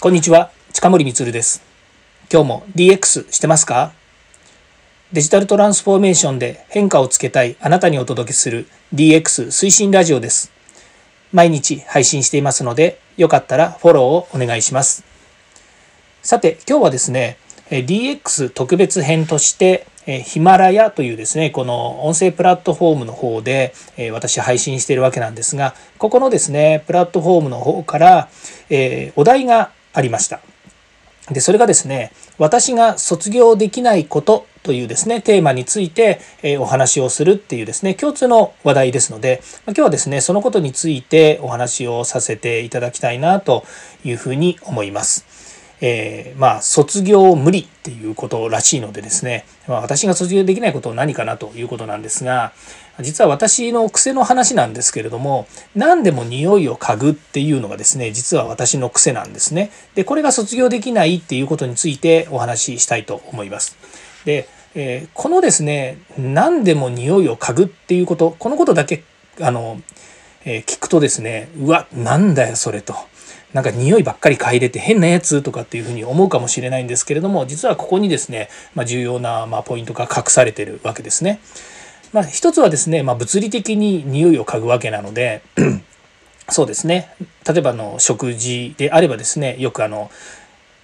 [0.00, 1.60] こんにちは、近森光です。
[2.32, 3.90] 今日も DX してますか？
[5.12, 10.52] デジタルトランスフォーメーションで変化をつけたいあなたにお届けする DX 推進ラジオです。
[11.32, 15.02] 毎日配信していますので、よかったらフォローをお願いします。
[16.22, 17.36] さて、今日はですね、
[17.68, 23.74] DX 特別編としてヒマラヤというですね、この音声プラットフォームの方で
[24.12, 28.28] 私配信しているわけなんですが、ここのですね、プラットフォームの方から、
[28.70, 30.40] えお題がありました。
[31.30, 43.64] で、それがですね、私が卒業できないことというですね、テーマについて、えお話をするっていうですね、共通の話題ですので、今日はですね、そのことについてお話をさせていただきたいなと
[44.04, 45.57] いうふうに思います。
[45.80, 52.52] えー、まあ卒業無理っていうことらしいのでですね、まあ、私が卒業できないことは何かなということなんですが
[53.00, 55.46] 実は私の癖の話なんですけれども
[55.76, 59.70] 何でも匂いを嗅ぐっていうのがですね実は私の癖なんですね。
[59.94, 63.76] でこれが卒業できないっていうことについてお話ししたいと思います。
[64.24, 69.04] で、えー、このですね何でも匂いを嗅ぐっていうことこのことだけ
[69.40, 69.80] あの、
[70.44, 72.96] えー、聞くとですねうわなんだよそれと。
[73.52, 81.40] なんか匂いばっかり嗅いでて変なやつとかっていうふうに思うかもしれないんですけれども実はここにですね、まあ、重要なまポイントが隠されてるわけですね。
[82.12, 85.42] まあ、一つはですね、まあ、物理的に匂いを嗅ぐわけなので
[86.48, 87.12] そうですね
[87.46, 90.10] 例えばの食事であればですねよくあの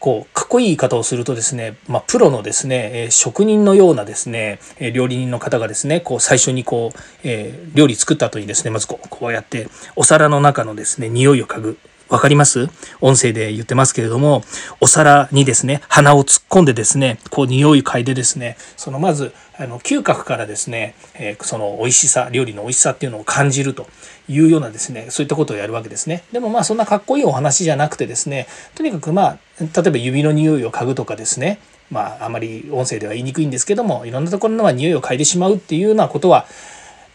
[0.05, 11.79] こうかっこいい言い方をするとですね、まあ、プロのですね、え職人のようなですね、え料理人の方がですねこう最初にこう、え料理作った後にですねまずこうこうやってお皿の中のですね匂いを嗅ぐ
[12.15, 12.69] わかります？
[13.01, 14.45] 音声で言ってますけれども、
[14.81, 23.89] お皿にですね、鼻を突っ込んでですね、こう匂い嗅いでですね、そのまず、あの、嗅覚からですね、えー、その美味しさ、料理の美味しさっていうのを感じると
[24.29, 26.23] いうようなですね、そういったことをやるわけですね。
[26.31, 31.59] でもまあそんなかっこいいお話じゃなくてですね、とにかくまあ、例えば指の匂いを嗅ぐとかですね、
[31.91, 36.47] まああまり音声では言いにくいんですけども、いろんなところの匂いを嗅いでしまうっていうようなことは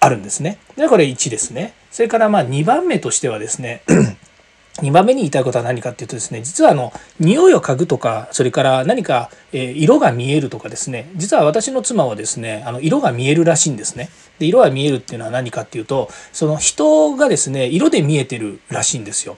[0.01, 0.59] あるんですね。
[0.75, 1.73] で、これ1ですね。
[1.91, 3.81] それからまあ2番目としてはですね、
[4.81, 14.09] 2番目に言いたいことは何かっていうとですね実はあの匂いを嗅ぐとかそれから何か、え色が見えるとかですね実は私の妻はですねあの色が見えるらしいんですね。
[14.39, 19.37] で色が見えるっていうのは何かっていうとその人がですね色で見えてるらしいんですよ。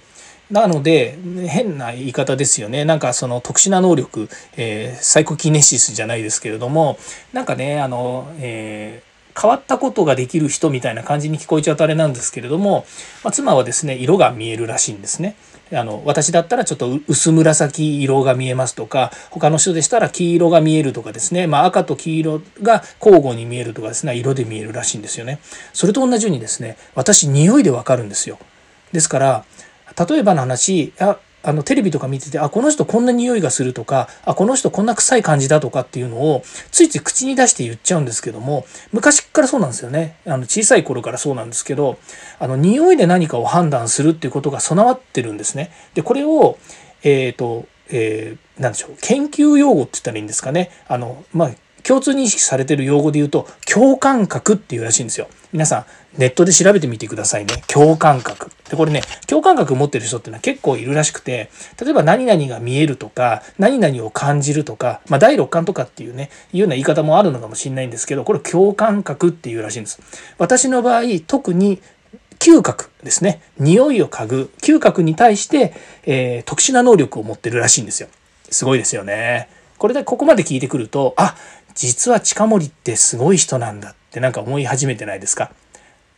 [0.51, 6.99] なので変な言い方ですよねなんかその特殊な能力、えー、サイコキネシスじゃないですけれども
[7.31, 9.10] なんかねあの、えー
[9.41, 12.85] 変わったことができる人みたいな感じに聞こえちゃうとあれなんですけれども、
[13.23, 15.35] まあ、妻はですね色が見えるらしいんですね。
[15.73, 25.39] あの私だったらちょっと薄紫色が見えますとか他の人でしたら黄色が見えるとかですね、まあ、赤と黄色が交互に見えるとかですね色で見えるらしいんですよね。
[25.73, 28.37] それと同じようにですね私匂いでわかるんですよ。
[28.91, 29.45] ですから
[30.07, 41.97] 例えばの話ああのテレビとか見ててあこの人こんな匂いがするとかあこの人こんな臭い感じだとかっていうのをついつい口に出して言っちゃうんですけども昔からそうなんですよねあの小さい頃からそうなんですけど
[42.39, 45.71] あの匂いで何かを判断するっていうことが備わってるんですね。
[45.93, 46.57] でこれを
[47.03, 51.51] えっ、ー、とえー、でしょう研究用語って言ったらいいんですかねあのまあ
[51.83, 55.27] 共通認識されている用語で言うと共感覚っていうらしいんですよ。
[55.51, 55.85] 皆さん
[56.17, 57.63] ネットで調べてみてくださいね。
[57.67, 58.51] 共感覚。
[58.69, 61.49] で、これね、共感覚持ってる人ってのは結構いるらしくて、
[61.81, 70.01] 例えば何々が見えるとか、何々を感じるとか、まあ、第六感とかっていうね、いうような言い方もあるのかもしれないんですけど、これ共感覚っていうらしいんです。
[70.37, 71.81] 私の場合、特に
[72.39, 73.41] 嗅覚ですね。
[73.57, 74.51] 匂いを嗅ぐ。
[74.61, 78.09] 嗅覚に対して、えー、特殊な能力を持ってるらしいんですよ。
[78.49, 79.47] すごいですよね。
[79.77, 81.35] これでここまで聞いてくると、あ、
[81.75, 85.51] 実は近森ってすごい人なんだってなんか思い始めてないですか？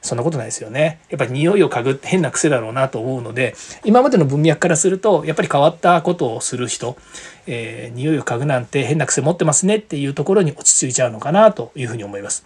[0.01, 0.99] そんなことないですよね。
[1.09, 3.55] やっぱり匂いを嗅ぐって変な癖だろうなと思うので、
[3.85, 6.97] 今までの文脈からすると、やっぱり変わったことをする人、
[7.47, 12.45] えー、匂いを嗅ぐなんて変な癖持ってますねっていうところに落ち着いちゃうのかなというふうに思います。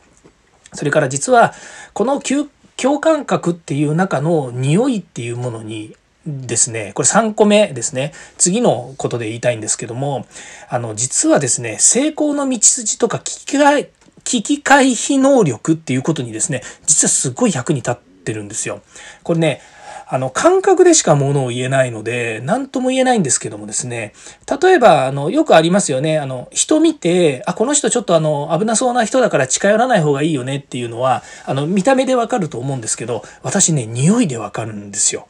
[0.74, 1.56] それから実は、
[1.94, 5.96] この共感覚っていう中の匂いっていうものに
[6.28, 8.12] ですね、これ3個目ですね。
[8.38, 10.28] 次のことで言いたいんですけども、
[10.70, 13.90] あの、実はですね、成功の道筋とか危機回
[14.26, 18.82] 危機回避能力っていうことにですね、実はすごい役に立ってるんですよ。
[19.24, 19.62] これね、
[20.10, 24.14] あの、感覚でしかものを言えないので、何とも言えないんですけどもですね、
[24.62, 35.28] 例えば、あの、よくありますよね、あの、人見て、あ、この人ちょっとあの、危なそうな人だから近寄らない方がいいよねっていうのは、あの、見た目でわかると思うんですけど、私ね、匂いでわかるんですよ。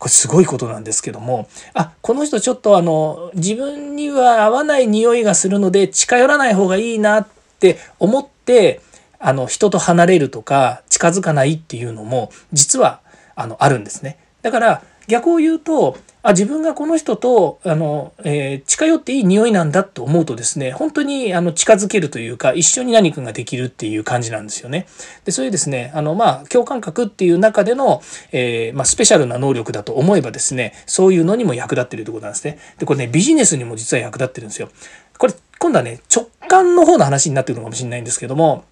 [0.00, 7.28] これすごいことなんですけども、あ、この人ちょっとあの、自分には合わない匂いがするので近寄らない方がいいなっ
[7.60, 8.80] て思って、
[9.18, 13.02] あの、人と離れるとか近づかないっていうのも実は
[13.36, 14.18] あの、あるんですね。
[14.40, 24.86] だから逆を言うと、あ、自分がこの人と、あの、えー、近寄っていい匂いなんだと思うとですね、本当に、あの、近づけるというか、一緒に何かができるっていう感じなんですよね。
[25.24, 28.02] で、そういうですね、あの、まあ、共感覚っていう中での、
[28.32, 32.58] えー、まあ、スペシャルな能力だと思えばですね、そういうのにも役立ってるということなんですね。
[32.78, 34.68] で、これね、ビジネスにも実は役立ってるんですよ。
[35.16, 38.64] これ、今度はね、直感の方の話になってくるのかもしれないんですけども、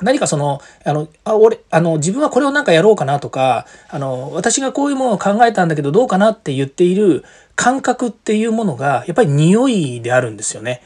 [0.00, 7.24] 何かその、あの、あ、俺、あの、自分はこれをなんかやろうかなとか、あの、私がこういうものを考えたんだけどどうかなって言っている
[7.56, 10.82] 感覚っていうものが、やっぱり匂いであるんですよね。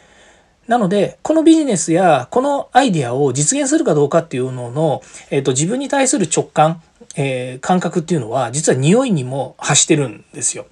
[0.66, 6.82] なので、このビジネスやこのアイディアを実現するかどうかっていうのの、えっ、と、自分に対する直感、
[7.16, 10.66] えー、感覚っていうのは、実は匂いにも発してるんですよ。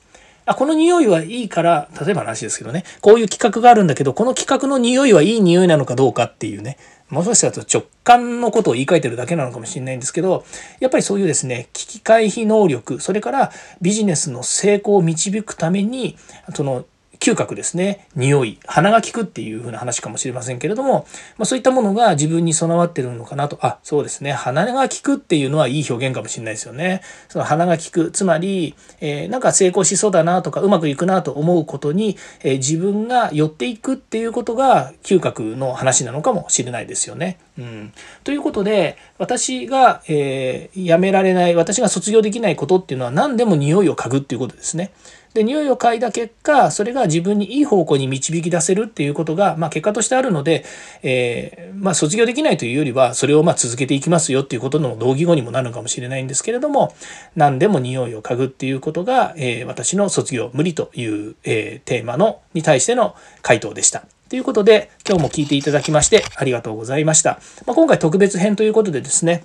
[0.46, 6.76] あ、この匂いはいいから、例えば話ですけどね、こういう企画があるんだけど、この企画の匂いはいい匂いなのかどうかっていうね、
[7.08, 10.44] もしかしたら直感のことを言い換えてるだけなのかもしれないんですけど、
[10.80, 16.16] やっぱりそういうですね、危機回避能力、それからビジネスの成功を導くために、
[16.54, 16.84] その
[17.24, 18.06] 嗅覚ですね。
[18.14, 18.58] 匂い。
[18.66, 21.06] 鼻が効くっていう風な話かもしれませんけれども、
[21.38, 23.58] まあ、そういったものが自分に備わってるのかなと。
[23.62, 24.32] あそうですね。
[24.32, 27.00] 鼻が効くっていうのはいい表現かもしれないですよね。
[27.30, 28.10] その鼻が効く。
[28.10, 37.38] つまり、えー、なんか成功しそうだなとかうまくいくなと思うことに、えー、自分が寄っていくっていうことが嗅覚の話なのかもしれないですよね。
[37.58, 37.92] うん、
[38.24, 44.90] ということで私が、えー、やめられない私が卒業できないことっていうのは何でも匂いを嗅ぐっていうことですね。
[45.34, 50.64] で匂いを嗅いだ結果それが自分にいい方向に導き出せるっていうことが、まあ、結果としてあるので、
[51.02, 56.94] えー、まあ、卒業できないというよりはそれをま続けていきますよっていうことの同義語にもなるのかもしれないんですけれども
[57.34, 64.04] 何でも匂いを嗅ぐっていうことが、えー、私の卒業無理という、えテーマのに対しての回答でした。
[64.28, 67.40] ということで今日も聞いていただきましてありがとうございました。
[67.66, 69.44] まあ、今回特別編ということでですね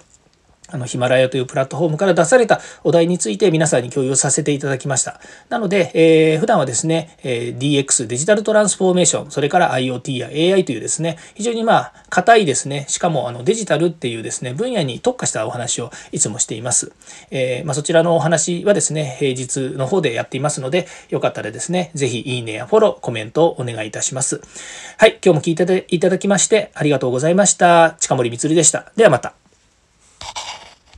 [0.71, 5.19] あの、ヒマラヤというプラットフォームから出されたお題について皆さんに共有させていただきました。
[5.49, 16.91] なので、えー、普段はですね、えー、DX、デジタルトランスフォーメーション、それから IoT や AI というですね、非常にまあ、硬いですね、しかもあのデジタルっていうですね、分野に特化したお話をいつもしています。
[17.31, 24.41] えー、まあ、そちらのお話はですね、平日の方でやっていますので、よかったらですね、ぜひいいねやフォロー、コメントをお願いいたします。
[24.97, 27.95] はい、今日も聞いていただきましてありがとうございました。
[27.99, 28.91] 近森光でした。
[28.95, 29.38] ではまた。